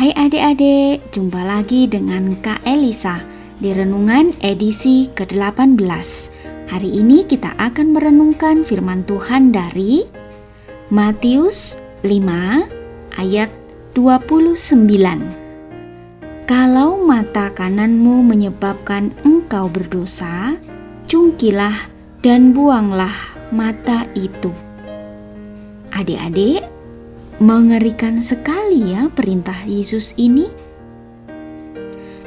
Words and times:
Hai 0.00 0.16
adik-adik, 0.16 1.12
jumpa 1.12 1.44
lagi 1.44 1.84
dengan 1.84 2.32
Kak 2.40 2.64
Elisa 2.64 3.20
di 3.60 3.68
Renungan 3.68 4.32
edisi 4.40 5.12
ke-18. 5.12 5.76
Hari 6.72 7.04
ini 7.04 7.28
kita 7.28 7.52
akan 7.60 7.92
merenungkan 7.92 8.64
firman 8.64 9.04
Tuhan 9.04 9.52
dari 9.52 10.08
Matius 10.88 11.76
5 12.00 12.16
ayat 13.12 13.52
29. 13.92 16.48
Kalau 16.48 16.96
mata 17.04 17.52
kananmu 17.52 18.24
menyebabkan 18.24 19.12
engkau 19.20 19.68
berdosa, 19.68 20.56
cungkilah 21.12 21.76
dan 22.24 22.56
buanglah 22.56 23.36
mata 23.52 24.08
itu. 24.16 24.48
Adik-adik, 25.92 26.79
mengerikan 27.40 28.20
sekali 28.20 28.92
ya 28.92 29.08
perintah 29.08 29.56
Yesus 29.64 30.12
ini. 30.20 30.46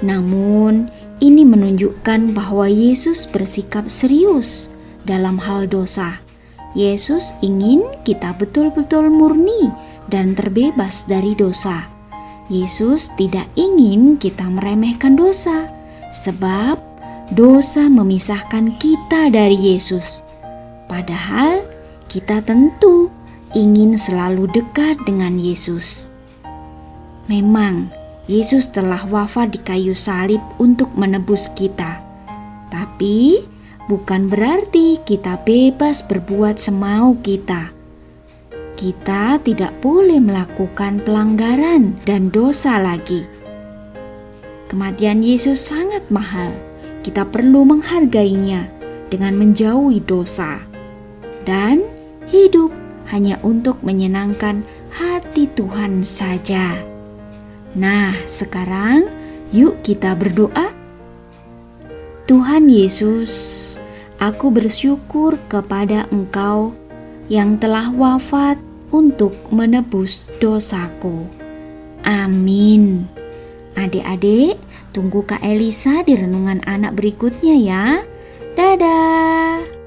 Namun, 0.00 0.88
ini 1.20 1.42
menunjukkan 1.44 2.32
bahwa 2.32 2.70
Yesus 2.70 3.28
bersikap 3.28 3.90
serius 3.90 4.72
dalam 5.04 5.36
hal 5.36 5.68
dosa. 5.68 6.22
Yesus 6.72 7.34
ingin 7.42 7.84
kita 8.06 8.32
betul-betul 8.38 9.10
murni 9.10 9.68
dan 10.06 10.38
terbebas 10.38 11.04
dari 11.10 11.34
dosa. 11.34 11.90
Yesus 12.50 13.10
tidak 13.14 13.46
ingin 13.54 14.18
kita 14.18 14.46
meremehkan 14.46 15.14
dosa, 15.14 15.70
sebab 16.10 16.78
dosa 17.30 17.86
memisahkan 17.86 18.74
kita 18.78 19.30
dari 19.30 19.74
Yesus. 19.74 20.22
Padahal 20.90 21.62
kita 22.10 22.42
tentu 22.42 22.99
ingin 23.54 23.98
selalu 23.98 24.46
dekat 24.50 24.94
dengan 25.02 25.34
Yesus. 25.34 26.06
Memang, 27.26 27.90
Yesus 28.30 28.70
telah 28.70 29.02
wafat 29.10 29.54
di 29.54 29.60
kayu 29.62 29.94
salib 29.94 30.38
untuk 30.62 30.94
menebus 30.94 31.50
kita, 31.58 31.98
tapi 32.70 33.42
bukan 33.90 34.30
berarti 34.30 35.02
kita 35.02 35.42
bebas 35.42 36.02
berbuat 36.06 36.62
semau 36.62 37.18
kita. 37.26 37.74
Kita 38.78 39.42
tidak 39.42 39.74
boleh 39.82 40.22
melakukan 40.22 41.02
pelanggaran 41.02 41.98
dan 42.06 42.30
dosa 42.30 42.78
lagi. 42.78 43.26
Kematian 44.70 45.26
Yesus 45.26 45.58
sangat 45.58 46.06
mahal. 46.08 46.54
Kita 47.02 47.26
perlu 47.26 47.66
menghargainya 47.66 48.70
dengan 49.10 49.34
menjauhi 49.34 50.00
dosa 50.06 50.62
dan 51.42 51.82
hidup 52.30 52.70
hanya 53.10 53.36
untuk 53.42 53.82
menyenangkan 53.82 54.62
hati 54.94 55.50
Tuhan 55.52 56.06
saja. 56.06 56.78
Nah, 57.74 58.14
sekarang 58.26 59.06
yuk 59.54 59.82
kita 59.82 60.14
berdoa. 60.14 60.74
Tuhan 62.30 62.70
Yesus, 62.70 63.74
aku 64.22 64.54
bersyukur 64.54 65.38
kepada 65.50 66.06
Engkau 66.14 66.74
yang 67.26 67.58
telah 67.58 67.90
wafat 67.90 68.58
untuk 68.90 69.34
menebus 69.50 70.30
dosaku. 70.38 71.26
Amin. 72.02 73.06
Adik-adik, 73.78 74.58
tunggu 74.90 75.22
Kak 75.22 75.42
Elisa 75.42 76.02
di 76.02 76.18
renungan 76.18 76.62
anak 76.66 76.98
berikutnya 76.98 77.54
ya. 77.58 77.86
Dadah. 78.58 79.79